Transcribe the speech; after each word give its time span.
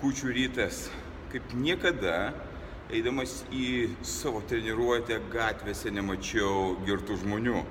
kučių 0.00 0.32
rytas, 0.36 0.86
kaip 1.32 1.54
niekada, 1.56 2.32
eidamas 2.92 3.40
į 3.54 3.88
savo 4.06 4.42
treniruotę 4.46 5.18
gatvėse 5.32 5.90
nemačiau 5.94 6.76
girtų 6.86 7.16
žmonių. 7.22 7.62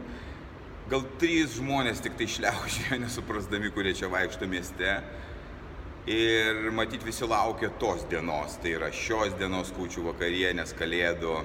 Gal 0.92 1.06
trys 1.22 1.56
žmonės 1.58 2.02
tik 2.06 2.18
tai 2.20 2.28
šliaužė, 2.30 2.98
nesuprasdami, 3.06 3.72
kurie 3.74 3.96
čia 3.98 4.10
vaikšto 4.12 4.50
mieste. 4.50 4.98
Ir 6.06 6.68
matyt 6.76 7.02
visi 7.02 7.26
laukia 7.26 7.72
tos 7.82 8.04
dienos, 8.12 8.60
tai 8.62 8.76
yra 8.78 8.92
šios 8.94 9.34
dienos 9.40 9.72
kūčių 9.74 10.04
vakarienės, 10.12 10.76
kalėdų, 10.78 11.40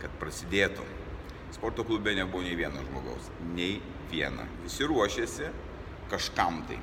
kad 0.00 0.14
prasidėtų. 0.22 0.86
Sporto 1.52 1.84
klube 1.84 2.14
nebuvo 2.16 2.40
nei 2.46 2.56
vieno 2.56 2.80
žmogaus, 2.86 3.28
nei 3.52 3.82
vieno. 4.08 4.46
Visi 4.64 4.88
ruošiasi 4.88 5.50
kažkam 6.08 6.62
tai. 6.70 6.78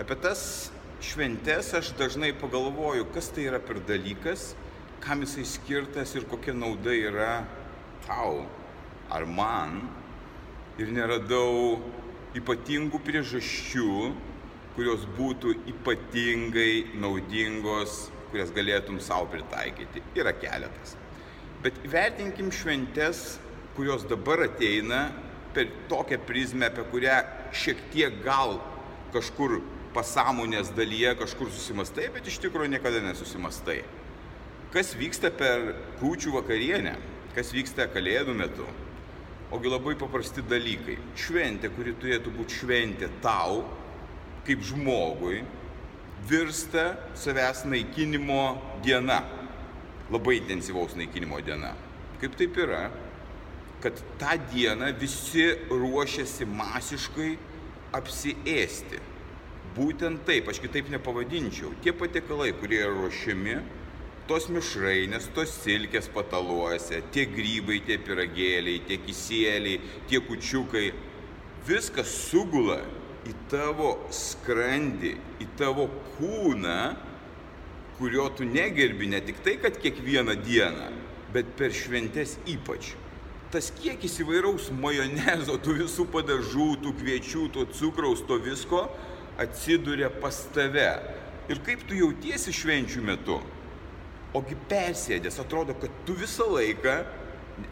Apie 0.00 0.16
tas 0.22 0.70
šventes 1.00 1.72
aš 1.74 1.92
dažnai 1.98 2.32
pagalvoju, 2.36 3.06
kas 3.14 3.30
tai 3.34 3.46
yra 3.50 3.60
per 3.62 3.80
dalykas, 3.86 4.52
kam 5.00 5.22
jisai 5.22 5.44
skirtas 5.46 6.14
ir 6.18 6.26
kokia 6.30 6.54
nauda 6.54 6.94
yra 6.94 7.32
tau 8.06 8.46
ar 9.10 9.26
man. 9.26 9.80
Ir 10.78 10.90
neradau 10.94 11.78
ypatingų 12.38 13.00
priežasčių, 13.02 14.12
kurios 14.76 15.06
būtų 15.16 15.56
ypatingai 15.72 16.98
naudingos, 17.02 18.08
kurias 18.30 18.52
galėtum 18.54 19.00
savo 19.02 19.26
pritaikyti. 19.32 20.04
Yra 20.18 20.34
keletas. 20.38 20.94
Bet 21.62 21.80
vertinkim 21.90 22.52
šventes, 22.54 23.40
kurios 23.74 24.04
dabar 24.06 24.44
ateina 24.46 25.08
per 25.54 25.66
tokią 25.90 26.20
prizmę, 26.28 26.68
apie 26.70 26.84
kurią 26.92 27.16
šiek 27.50 27.80
tiek 27.90 28.20
gal 28.22 28.60
kažkur 29.14 29.58
pasąmonės 29.94 30.72
dalyje 30.76 31.14
kažkur 31.18 31.50
susimastai, 31.52 32.08
bet 32.12 32.28
iš 32.28 32.38
tikrųjų 32.42 32.72
niekada 32.74 33.00
nesusimastai. 33.04 33.80
Kas 34.72 34.92
vyksta 34.98 35.30
per 35.32 35.72
kūčių 36.00 36.34
vakarienę, 36.36 36.94
kas 37.36 37.54
vyksta 37.56 37.88
kalėdų 37.92 38.34
metu. 38.36 38.66
Ogi 39.54 39.70
labai 39.72 39.94
paprasti 39.96 40.44
dalykai. 40.44 40.98
Šventė, 41.16 41.70
kuri 41.72 41.94
turėtų 41.96 42.34
būti 42.36 42.58
šventė 42.60 43.08
tau, 43.24 43.62
kaip 44.44 44.60
žmogui, 44.68 45.40
virsta 46.28 46.90
savęs 47.16 47.64
naikinimo 47.64 48.58
diena. 48.84 49.22
Labai 50.12 50.38
intensyvaus 50.42 50.96
naikinimo 51.00 51.40
diena. 51.44 51.72
Kaip 52.20 52.36
taip 52.36 52.56
yra, 52.60 52.88
kad 53.80 53.96
tą 54.20 54.34
dieną 54.52 54.90
visi 55.00 55.46
ruošiasi 55.70 56.48
masiškai 56.50 57.36
apsiėsti 57.96 59.00
būtent 59.78 60.24
taip, 60.26 60.48
aš 60.50 60.60
kitaip 60.64 60.90
nepavadinčiau. 60.92 61.72
Tie 61.84 61.94
patiekalai, 61.94 62.50
kurie 62.58 62.82
yra 62.82 62.94
ruošiami, 62.94 63.58
tos 64.28 64.48
mišrainės, 64.52 65.30
tos 65.36 65.54
silkės 65.62 66.10
pataluose, 66.12 67.00
tie 67.14 67.24
grybai, 67.30 67.80
tie 67.86 67.96
piragėliai, 68.02 68.82
tie 68.88 68.98
kisėliai, 69.00 69.80
tie 70.10 70.20
kučiukai, 70.24 70.90
viskas 71.68 72.12
sugula 72.28 72.82
į 73.28 73.34
tavo 73.50 73.94
skrandį, 74.14 75.14
į 75.42 75.48
tavo 75.58 75.88
kūną, 76.16 76.80
kurio 77.98 78.28
tu 78.36 78.46
negerbi 78.46 79.08
ne 79.10 79.20
tik 79.24 79.42
tai, 79.44 79.56
kad 79.62 79.78
kiekvieną 79.80 80.36
dieną, 80.44 80.92
bet 81.34 81.50
per 81.58 81.74
šventes 81.74 82.36
ypač. 82.48 82.94
Tas 83.52 83.70
kiekis 83.72 84.18
įvairaus 84.22 84.68
majonezo, 84.76 85.56
tų 85.64 85.78
visų 85.82 86.04
padažų, 86.12 86.68
tų 86.84 86.92
kviečių, 87.00 87.46
to 87.54 87.64
cukraus, 87.78 88.20
to 88.28 88.36
visko, 88.44 88.84
atsiduria 89.38 90.10
pas 90.10 90.42
tave. 90.54 90.90
Ir 91.48 91.62
kaip 91.64 91.86
tu 91.88 91.96
jautiesi 91.96 92.52
švenčių 92.52 93.04
metu? 93.06 93.38
Ogi 94.36 94.58
persėdęs, 94.68 95.38
atrodo, 95.40 95.76
kad 95.78 95.92
tu 96.04 96.16
visą 96.18 96.44
laiką 96.50 96.98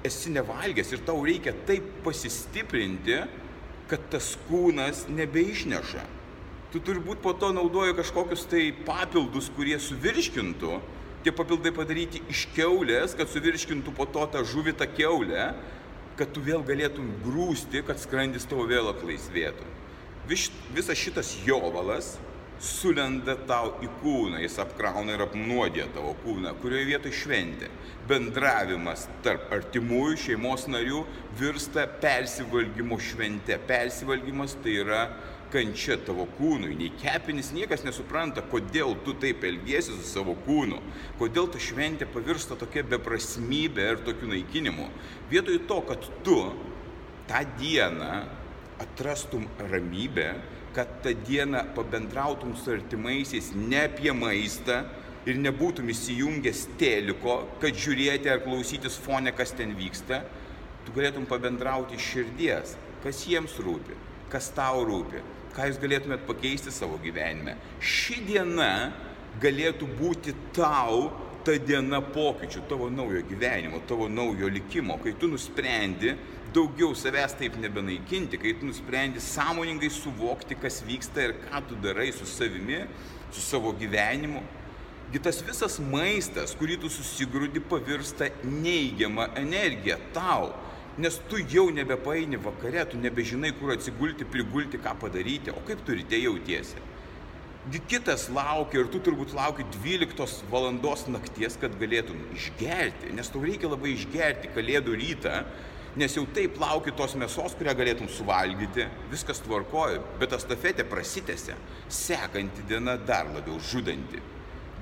esi 0.07 0.33
nevalgęs 0.33 0.95
ir 0.95 1.03
tau 1.07 1.21
reikia 1.27 1.53
taip 1.69 1.85
pasistiprinti, 2.07 3.19
kad 3.91 4.07
tas 4.11 4.33
kūnas 4.49 5.05
nebeišneša. 5.13 6.07
Tu 6.73 6.81
turbūt 6.83 7.21
po 7.23 7.35
to 7.37 7.53
naudoji 7.55 7.95
kažkokius 7.99 8.47
tai 8.51 8.71
papildus, 8.87 9.51
kurie 9.55 9.77
suvirškintų, 9.83 10.81
tie 11.27 11.35
papildai 11.35 11.71
padaryti 11.77 12.25
iš 12.33 12.47
keulės, 12.57 13.15
kad 13.19 13.31
suvirškintų 13.31 13.95
po 13.95 14.09
to 14.11 14.25
tą 14.33 14.43
žuvitą 14.47 14.89
keulę, 14.97 15.53
kad 16.17 16.33
tu 16.33 16.41
vėl 16.43 16.65
galėtum 16.67 17.13
grūsti, 17.23 17.85
kad 17.87 18.01
skrandis 18.01 18.49
tavo 18.49 18.65
vėl 18.71 18.89
atlaisvėtų 18.91 19.77
vis, 20.29 20.51
visas 20.75 20.99
šitas 20.99 21.35
jovalas 21.47 22.17
sulenda 22.63 23.35
tau 23.49 23.75
į 23.85 23.89
kūną, 24.01 24.41
jis 24.41 24.57
apkrauna 24.63 25.13
ir 25.13 25.25
apnuodė 25.27 25.91
tavo 25.95 26.15
kūną, 26.23 26.55
kurioje 26.63 26.89
vietoje 26.89 27.19
šventė. 27.21 27.69
Bendravimas 28.09 29.07
tarp 29.25 29.51
artimųjų 29.53 30.17
šeimos 30.25 30.67
narių 30.71 31.03
virsta 31.37 31.85
persivalgymo 32.01 32.99
švente. 33.03 33.59
Persivalgymas 33.69 34.57
tai 34.65 34.79
yra 34.85 35.03
kančia 35.53 35.99
tavo 36.07 36.27
kūnui. 36.39 36.75
Nei 36.79 36.89
kepinis 36.97 37.53
niekas 37.55 37.85
nesupranta, 37.87 38.45
kodėl 38.51 38.97
tu 39.05 39.15
taip 39.21 39.45
elgiesi 39.47 39.93
su 39.93 40.09
savo 40.09 40.37
kūnu. 40.47 40.81
Kodėl 41.21 41.51
ta 41.53 41.61
šventė 41.63 42.09
pavirsta 42.11 42.57
tokia 42.59 42.87
beprasmybė 42.89 43.91
ir 43.93 44.03
tokiu 44.07 44.33
naikinimu. 44.33 44.89
Vietoj 45.31 45.61
to, 45.69 45.83
kad 45.93 46.09
tu 46.27 46.41
tą 47.29 47.45
dieną 47.61 48.11
atrastum 48.79 49.47
ramybę, 49.71 50.35
kad 50.75 51.03
tą 51.03 51.15
dieną 51.15 51.65
pabendrautum 51.75 52.57
su 52.57 52.71
artimaisiais 52.71 53.53
ne 53.55 53.85
apie 53.89 54.13
maistą 54.13 54.83
ir 55.27 55.39
nebūtum 55.41 55.89
įsijungęs 55.91 56.67
teliko, 56.79 57.39
kad 57.63 57.75
žiūrėti 57.75 58.31
ar 58.31 58.43
klausytis 58.45 58.99
fone, 59.01 59.33
kas 59.35 59.55
ten 59.57 59.73
vyksta, 59.75 60.21
tu 60.85 60.95
galėtum 60.95 61.27
pabendrauti 61.27 61.97
iš 61.97 62.11
širdies, 62.13 62.77
kas 63.03 63.25
jiems 63.27 63.57
rūpi, 63.65 63.97
kas 64.31 64.53
tau 64.55 64.85
rūpi, 64.87 65.25
ką 65.57 65.71
jūs 65.71 65.81
galėtumėt 65.83 66.29
pakeisti 66.29 66.75
savo 66.75 67.01
gyvenime. 67.03 67.57
Ši 67.81 68.21
diena 68.29 68.71
galėtų 69.43 69.89
būti 69.99 70.37
tau 70.55 71.09
ta 71.47 71.57
diena 71.63 72.01
pokyčių, 72.03 72.65
tavo 72.69 72.89
naujo 72.91 73.23
gyvenimo, 73.27 73.81
tavo 73.89 74.09
naujo 74.11 74.51
likimo, 74.51 74.99
kai 75.03 75.15
tu 75.19 75.31
nusprendi 75.31 76.15
daugiau 76.57 76.95
savęs 76.97 77.35
taip 77.37 77.57
nebenaikinti, 77.61 78.39
kai 78.41 78.55
tu 78.57 78.69
nusprendi 78.69 79.21
sąmoningai 79.21 79.91
suvokti, 79.93 80.57
kas 80.63 80.81
vyksta 80.87 81.27
ir 81.27 81.35
ką 81.47 81.63
tu 81.69 81.79
darai 81.83 82.13
su 82.17 82.27
savimi, 82.27 82.85
su 83.31 83.45
savo 83.45 83.75
gyvenimu. 83.77 84.43
Gi 85.13 85.23
tas 85.23 85.39
visas 85.47 85.77
maistas, 85.93 86.57
kurį 86.59 86.81
tu 86.83 86.91
susigrūdi, 86.91 87.63
pavirsta 87.71 88.31
neigiama 88.43 89.29
energija 89.39 90.01
tau, 90.17 90.51
nes 90.99 91.21
tu 91.31 91.39
jau 91.53 91.69
nebepaini 91.71 92.41
vakare, 92.43 92.89
tu 92.91 92.99
nebežinai, 92.99 93.53
kur 93.61 93.77
atsigulti, 93.77 94.27
prigulti, 94.27 94.81
ką 94.83 94.97
padaryti, 95.05 95.55
o 95.55 95.63
kaip 95.69 95.85
tu 95.87 95.95
ryte 95.95 96.19
jautiesi 96.25 96.83
kitas 97.91 98.29
laukia 98.31 98.85
ir 98.85 98.91
tu 98.93 99.01
turbūt 99.03 99.33
lauki 99.35 99.65
12 99.83 100.45
valandos 100.53 101.07
nakties, 101.11 101.57
kad 101.59 101.75
galėtum 101.81 102.21
išgerti, 102.37 103.11
nes 103.15 103.31
tau 103.33 103.43
reikia 103.43 103.71
labai 103.73 103.91
išgerti 103.97 104.53
kalėdų 104.55 104.95
rytą, 105.01 105.41
nes 105.97 106.15
jau 106.17 106.27
taip 106.37 106.59
lauki 106.61 106.93
tos 106.97 107.17
mėsos, 107.17 107.57
kurią 107.57 107.73
galėtum 107.77 108.09
suvalgyti, 108.13 108.85
viskas 109.13 109.41
tvarkoja, 109.45 110.03
bet 110.21 110.33
ta 110.33 110.39
stafetė 110.41 110.85
prasitęsia, 110.89 111.57
sekanti 111.89 112.65
diena 112.69 112.99
dar 113.01 113.31
labiau 113.33 113.57
žudanti. 113.73 114.21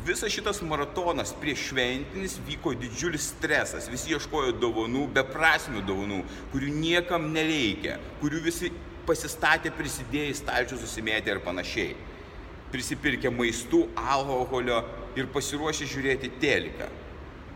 Visas 0.05 0.35
šitas 0.35 0.59
maratonas 0.67 1.31
prieš 1.41 1.71
šventinis 1.71 2.35
vyko 2.45 2.75
didžiulis 2.77 3.31
stresas, 3.31 3.87
visi 3.89 4.13
ieškojo 4.13 4.53
dovanų, 4.61 5.07
beprasmių 5.17 5.85
dovanų, 5.87 6.19
kurių 6.53 6.75
niekam 6.75 7.31
nereikia, 7.33 7.97
kurių 8.21 8.43
visi 8.45 8.73
pasistatė 9.09 9.73
prisidėjai 9.73 10.35
stalčių 10.43 10.81
susimėtę 10.83 11.33
ir 11.33 11.41
panašiai 11.45 11.95
prisipirkę 12.75 13.31
maistų, 13.31 13.85
alkoholio 13.95 14.83
ir 15.15 15.29
pasiruošę 15.33 15.87
žiūrėti 15.87 16.33
teliką. 16.43 16.91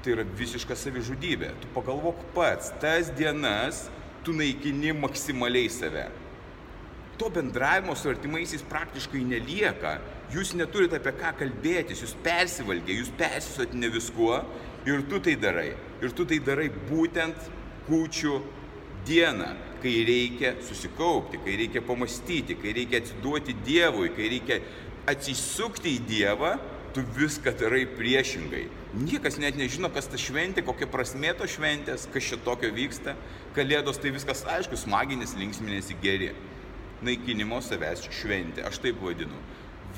Tai 0.03 0.15
yra 0.15 0.25
visiška 0.39 0.77
savižudybė. 0.79 1.53
Tu 1.63 1.71
pagalvok 1.75 2.21
pats, 2.37 2.71
tas 2.83 3.11
dienas 3.19 3.87
tu 4.25 4.35
naikini 4.37 4.93
maksimaliai 4.95 5.71
save. 5.73 6.07
To 7.19 7.31
bendravimo 7.35 7.97
su 7.99 8.11
artimaisiais 8.13 8.63
praktiškai 8.71 9.25
nelieka, 9.27 9.97
jūs 10.31 10.53
neturite 10.55 11.01
apie 11.01 11.15
ką 11.19 11.33
kalbėtis, 11.41 12.05
jūs 12.05 12.15
persivalgė, 12.23 12.95
jūs 13.01 13.11
persisotinė 13.19 13.91
viskuo 13.97 14.37
ir 14.87 15.03
tu 15.11 15.19
tai 15.25 15.35
darai. 15.41 15.73
Ir 15.99 16.15
tu 16.15 16.27
tai 16.29 16.39
darai 16.47 16.69
būtent 16.71 17.51
kūčių 17.89 18.37
dieną, 19.09 19.49
kai 19.83 19.95
reikia 20.07 20.55
susikaupti, 20.63 21.41
kai 21.43 21.57
reikia 21.59 21.83
pamastyti, 21.87 22.55
kai 22.61 22.75
reikia 22.77 23.03
atsiduoti 23.03 23.57
Dievui, 23.67 24.13
kai 24.15 24.31
reikia 24.35 24.61
atsisukti 25.11 25.97
į 25.97 26.05
Dievą, 26.07 26.53
tu 26.95 27.03
viską 27.17 27.53
darai 27.59 27.85
priešingai. 27.87 28.67
Niekas 28.99 29.39
net 29.39 29.57
nežino, 29.59 29.91
kas 29.93 30.09
ta 30.11 30.19
šventė, 30.21 30.65
kokia 30.67 30.89
prasmė 30.91 31.35
to 31.39 31.49
šventės, 31.49 32.07
kas 32.13 32.29
čia 32.31 32.39
tokio 32.45 32.71
vyksta. 32.75 33.17
Kalėdos 33.57 34.01
tai 34.03 34.13
viskas 34.15 34.45
aišku, 34.49 34.79
smaginis, 34.81 35.37
linksminėsi 35.39 35.99
geri. 36.03 36.33
Naikinimo 37.05 37.61
savęs 37.63 38.09
šventė, 38.21 38.65
aš 38.69 38.81
taip 38.85 39.03
vadinu. 39.05 39.39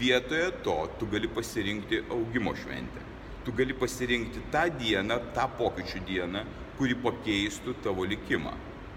Vietoje 0.01 0.51
to 0.65 0.77
tu 0.99 1.09
gali 1.11 1.29
pasirinkti 1.29 2.05
augimo 2.11 2.55
šventę. 2.57 3.07
Tu 3.45 3.55
gali 3.57 3.77
pasirinkti 3.77 4.43
tą 4.53 4.67
dieną, 4.81 5.21
tą 5.37 5.47
pokyčių 5.61 6.03
dieną, 6.09 6.45
kuri 6.79 6.99
pakeistų 7.05 7.79
tavo 7.85 8.05
likimą 8.09 8.53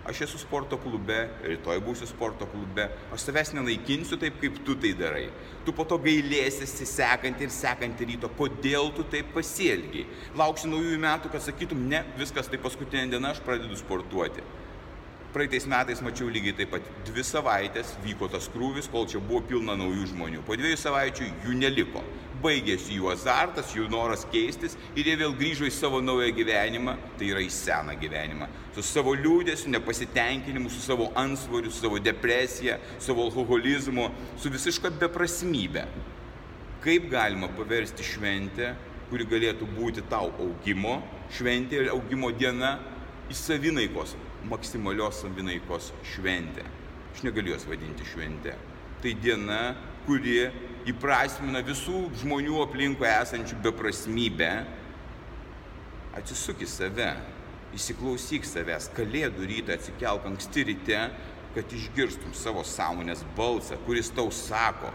aš 0.10 0.24
esu 0.26 0.40
sporto 0.42 0.78
klube, 0.82 1.18
rytoj 1.44 1.80
būsiu 1.84 2.08
sporto 2.10 2.48
klube, 2.52 2.90
aš 3.14 3.28
savęs 3.28 3.54
nenaikinsiu 3.56 4.20
taip, 4.20 4.40
kaip 4.42 4.60
tu 4.68 4.76
tai 4.80 4.94
darai. 5.00 5.28
Tu 5.64 5.76
po 5.76 5.86
to 5.88 6.00
gailėsiesi 6.04 6.88
sekantį 6.90 7.48
ir 7.48 7.54
sekantį 7.56 8.10
ryto, 8.12 8.32
kodėl 8.40 8.92
tu 8.98 9.06
taip 9.14 9.32
pasielgiai. 9.36 10.08
Lauksi 10.40 10.72
naujųjų 10.72 11.00
metų, 11.06 11.32
kad 11.34 11.46
sakytum, 11.46 11.88
ne, 11.92 12.04
viskas 12.20 12.52
tai 12.52 12.60
paskutinė 12.62 13.08
diena, 13.16 13.32
aš 13.32 13.44
pradedu 13.46 13.80
sportuoti. 13.80 14.44
Praeitais 15.34 15.66
metais 15.66 15.98
mačiau 16.06 16.30
lygiai 16.30 16.54
taip 16.54 16.70
pat. 16.76 16.90
Dvi 17.08 17.24
savaitės 17.26 17.96
vyko 18.04 18.28
tas 18.30 18.46
krūvis, 18.54 18.86
kol 18.94 19.08
čia 19.10 19.18
buvo 19.18 19.40
pilna 19.50 19.74
naujų 19.80 20.12
žmonių. 20.12 20.44
Po 20.46 20.54
dviejų 20.54 20.78
savaičių 20.78 21.30
jų 21.48 21.54
neliko. 21.58 22.04
Baigėsi 22.44 23.00
jų 23.00 23.08
azartas, 23.10 23.72
jų 23.74 23.88
noras 23.90 24.28
keistis 24.30 24.76
ir 24.94 25.08
jie 25.10 25.16
vėl 25.18 25.32
grįžo 25.40 25.66
į 25.66 25.72
savo 25.74 26.04
naują 26.06 26.28
gyvenimą, 26.38 26.94
tai 27.18 27.32
yra 27.32 27.42
į 27.42 27.48
seną 27.50 27.96
gyvenimą. 27.98 28.46
Su 28.76 28.84
savo 28.86 29.16
liūdėsiu, 29.18 29.72
nepasitenkinimu, 29.74 30.70
su 30.70 30.84
savo 30.84 31.08
ansvoriu, 31.18 31.72
su 31.74 31.82
savo 31.82 31.98
depresija, 32.04 32.78
su 33.00 33.08
savo 33.08 33.26
alkoholizmu, 33.26 34.06
su 34.38 34.52
visiška 34.54 34.92
beprasmybė. 35.02 35.88
Kaip 36.84 37.08
galima 37.10 37.50
paversti 37.58 38.06
šventę, 38.06 38.76
kuri 39.10 39.26
galėtų 39.34 39.72
būti 39.80 40.06
tau 40.14 40.30
augimo 40.46 41.00
šventė 41.34 41.82
ir 41.82 41.92
augimo 41.96 42.30
diena, 42.38 42.76
į 43.32 43.40
savinaikos 43.40 44.14
maksimalios 44.50 45.22
savinaikos 45.24 45.92
šventė. 46.14 46.66
Aš 47.14 47.24
negaliu 47.28 47.54
jos 47.54 47.68
vadinti 47.70 48.06
šventė. 48.08 48.56
Tai 49.04 49.12
diena, 49.22 49.60
kuri 50.08 50.48
įprasmina 50.90 51.62
visų 51.66 52.08
žmonių 52.22 52.62
aplinkui 52.64 53.08
esančių 53.10 53.60
beprasmybę. 53.64 54.52
Atsisuk 56.18 56.62
į 56.62 56.70
save, 56.70 57.12
įsiklausyk 57.74 58.46
savęs, 58.46 58.90
kalėdų 58.94 59.48
rytą 59.50 59.78
atsikelk 59.78 60.28
anksti 60.30 60.68
ryte, 60.70 61.00
kad 61.54 61.74
išgirstum 61.74 62.34
savo 62.38 62.64
sąmonės 62.66 63.24
balsą, 63.38 63.78
kuris 63.86 64.12
tau 64.14 64.30
sako, 64.34 64.92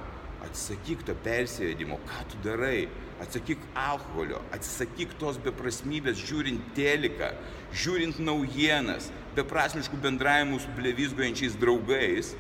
atsisakyk 0.47 1.05
to 1.07 1.15
persėdimo, 1.25 1.99
ką 2.07 2.25
tu 2.31 2.41
darai, 2.47 2.89
atsakyk 3.23 3.63
alkoholio, 3.75 4.41
atsisakyk 4.55 5.15
tos 5.19 5.39
beprasmybės 5.43 6.21
žiūrint 6.23 6.73
teliką, 6.77 7.33
žiūrint 7.75 8.21
naujienas, 8.23 9.11
beprasmiškų 9.37 9.99
bendravimų 10.05 10.61
su 10.63 10.75
blevizgojančiais 10.77 11.57
draugais, 11.59 12.35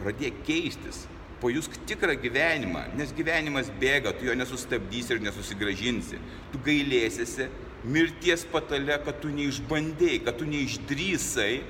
pradėk 0.00 0.40
keistis, 0.46 1.04
pajusk 1.42 1.76
tikrą 1.90 2.16
gyvenimą, 2.22 2.86
nes 2.98 3.12
gyvenimas 3.16 3.70
bėga, 3.82 4.14
tu 4.16 4.28
jo 4.28 4.36
nesustabdysi 4.38 5.16
ir 5.16 5.22
nesusigražinsi, 5.26 6.20
tu 6.52 6.60
gailėsiesi 6.64 7.48
mirties 7.84 8.46
patale, 8.48 8.98
kad 9.04 9.18
tu 9.22 9.32
neišbandėjai, 9.34 10.22
kad 10.26 10.38
tu 10.38 10.48
neišdrysai 10.48 11.62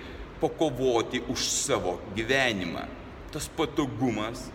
pakovoti 0.42 1.22
už 1.32 1.46
savo 1.50 1.98
gyvenimą. 2.16 2.84
Tas 3.32 3.46
patogumas 3.56 4.50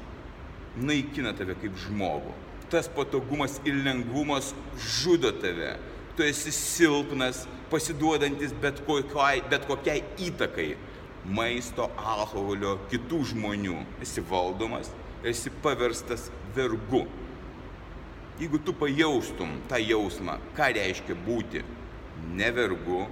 naikina 0.77 1.31
tave 1.33 1.55
kaip 1.57 1.79
žmogų 1.87 2.46
tas 2.71 2.87
patogumas 2.87 3.61
ir 3.65 3.75
lengvumas 3.85 4.53
žudo 4.77 5.31
tave. 5.31 5.75
Tu 6.17 6.25
esi 6.25 6.51
silpnas, 6.51 7.45
pasiduodantis 7.71 8.53
bet 8.61 8.81
kokiai, 8.87 9.43
bet 9.49 9.67
kokiai 9.69 10.03
įtakai 10.29 10.71
maisto, 11.27 11.89
alkoholio, 11.99 12.77
kitų 12.91 13.21
žmonių. 13.33 13.77
Esi 14.03 14.23
valdomas, 14.25 14.91
esi 15.27 15.51
paverstas 15.63 16.29
vergu. 16.55 17.05
Jeigu 18.37 18.59
tu 18.61 18.73
pajaustum 18.77 19.55
tą 19.69 19.79
jausmą, 19.81 20.37
ką 20.57 20.69
reiškia 20.77 21.15
būti 21.25 21.63
ne 22.37 22.49
vergu, 22.53 23.05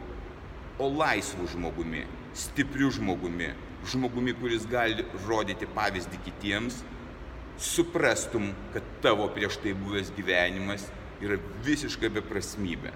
o 0.77 0.89
laisvu 0.91 1.47
žmogumi, 1.49 2.03
stipriu 2.35 2.91
žmogumi, 2.93 3.53
žmogumi, 3.89 4.35
kuris 4.37 4.67
gali 4.69 5.05
rodyti 5.25 5.67
pavyzdį 5.75 6.19
kitiems, 6.27 6.81
suprastum, 7.59 8.51
kad 8.73 8.83
tavo 9.01 9.27
prieš 9.31 9.59
tai 9.63 9.73
buvęs 9.77 10.11
gyvenimas 10.15 10.87
yra 11.23 11.37
visiška 11.65 12.09
beprasmybė. 12.17 12.91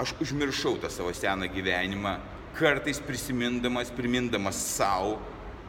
Aš 0.00 0.14
užmiršau 0.24 0.78
tą 0.80 0.88
savo 0.88 1.12
seną 1.12 1.50
gyvenimą, 1.52 2.16
kartais 2.56 3.00
prisimindamas, 3.04 3.92
primindamas 3.92 4.56
savo, 4.56 5.18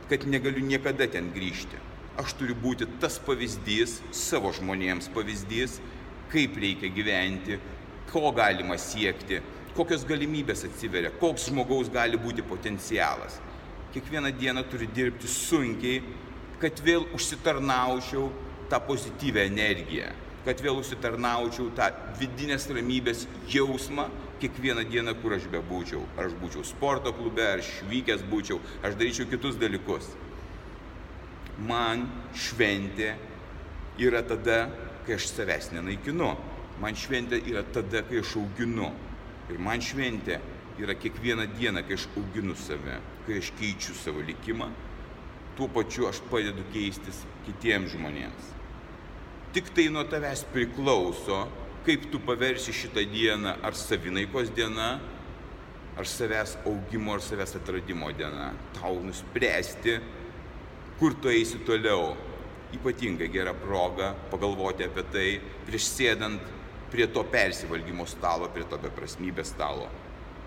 kad 0.09 0.23
negaliu 0.27 0.63
niekada 0.63 1.07
ten 1.07 1.27
grįžti. 1.35 1.79
Aš 2.19 2.35
turiu 2.39 2.55
būti 2.55 2.87
tas 2.99 3.17
pavyzdys, 3.23 3.99
savo 4.15 4.51
žmonėms 4.55 5.09
pavyzdys, 5.15 5.79
kaip 6.31 6.55
reikia 6.59 6.91
gyventi, 6.95 7.59
ko 8.11 8.31
galima 8.35 8.77
siekti, 8.79 9.39
kokios 9.75 10.03
galimybės 10.07 10.65
atsiveria, 10.67 11.11
koks 11.19 11.47
žmogaus 11.51 11.91
gali 11.91 12.19
būti 12.19 12.43
potencialas. 12.43 13.39
Kiekvieną 13.91 14.31
dieną 14.39 14.63
turi 14.71 14.87
dirbti 14.87 15.27
sunkiai, 15.27 16.03
kad 16.61 16.81
vėl 16.85 17.07
užsitarnaučiau 17.17 18.29
tą 18.71 18.79
pozityvę 18.87 19.45
energiją, 19.49 20.11
kad 20.45 20.61
vėl 20.61 20.79
užsitarnaučiau 20.81 21.71
tą 21.77 21.89
vidinės 22.19 22.67
ramybės 22.71 23.25
jausmą 23.51 24.07
kiekvieną 24.41 24.85
dieną, 24.89 25.15
kur 25.21 25.35
aš 25.37 25.47
bebūčiau. 25.51 26.01
Ar 26.17 26.29
aš 26.29 26.37
būčiau 26.41 26.65
sporto 26.65 27.13
klube, 27.13 27.45
ar 27.45 27.61
švykęs 27.65 28.23
būčiau, 28.29 28.61
aš 28.81 28.97
daryčiau 28.97 29.29
kitus 29.29 29.59
dalykus. 29.61 30.07
Man 31.61 32.07
šventė 32.33 33.11
yra 34.01 34.23
tada, 34.25 34.63
kai 35.05 35.17
aš 35.17 35.29
savęs 35.35 35.69
nenaikinu. 35.75 36.31
Man 36.81 36.97
šventė 36.97 37.41
yra 37.51 37.61
tada, 37.73 38.01
kai 38.07 38.21
aš 38.23 38.37
auginu. 38.41 38.89
Ir 39.51 39.59
man 39.61 39.83
šventė 39.83 40.39
yra 40.81 40.95
kiekvieną 40.97 41.45
dieną, 41.57 41.83
kai 41.85 41.99
aš 41.99 42.07
auginu 42.15 42.55
save, 42.57 42.97
kai 43.27 43.37
aš 43.41 43.51
keičiu 43.59 43.93
savo 43.99 44.23
likimą, 44.25 44.71
tuo 45.57 45.67
pačiu 45.71 46.07
aš 46.09 46.21
padedu 46.31 46.63
keistis 46.73 47.23
kitiems 47.45 47.93
žmonėms. 47.95 48.51
Tik 49.51 49.73
tai 49.75 49.89
nuo 49.91 50.03
tavęs 50.07 50.45
priklauso, 50.53 51.43
kaip 51.85 52.07
tu 52.11 52.21
paversi 52.23 52.73
šitą 52.75 53.03
dieną 53.11 53.57
ar 53.65 53.75
savinaikos 53.75 54.51
diena, 54.55 54.93
ar 55.97 56.07
savęs 56.07 56.55
augimo, 56.65 57.17
ar 57.17 57.23
savęs 57.25 57.57
atradimo 57.59 58.11
diena. 58.15 58.51
Tau 58.77 59.01
nuspręsti, 59.03 59.97
kur 60.99 61.17
tu 61.19 61.31
eisi 61.33 61.59
toliau. 61.67 62.13
Ypatingai 62.71 63.27
gera 63.27 63.51
proga 63.51 64.13
pagalvoti 64.31 64.85
apie 64.87 65.03
tai 65.11 65.29
prieš 65.67 65.89
sėdant 65.91 66.45
prie 66.91 67.03
to 67.11 67.23
persivalgymo 67.27 68.05
stalo, 68.07 68.47
prie 68.53 68.63
to 68.63 68.79
beprasmybės 68.79 69.51
stalo. 69.51 69.89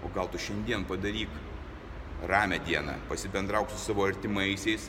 O 0.00 0.08
gal 0.14 0.30
tu 0.32 0.40
šiandien 0.40 0.86
padaryk 0.88 1.28
ramę 2.22 2.58
dieną, 2.58 2.92
pasibendrauk 3.08 3.70
su 3.70 3.78
savo 3.78 4.06
artimaisiais, 4.06 4.88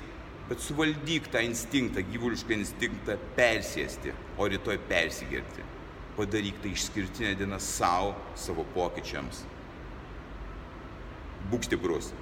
bet 0.50 0.62
suvaldyk 0.62 1.27
tą 1.27 1.41
instinktą, 1.41 2.03
gyvulišką 2.12 2.53
instinktą 2.53 3.17
persėsti, 3.36 4.13
o 4.38 4.48
rytoj 4.48 4.79
persigerti. 4.89 5.65
Padaryk 6.15 6.62
tai 6.63 6.72
išskirtinę 6.72 7.34
dieną 7.36 7.60
savo, 7.60 8.13
savo 8.39 8.63
pokyčiams. 8.75 9.44
Būk 11.51 11.65
stiprus. 11.67 12.13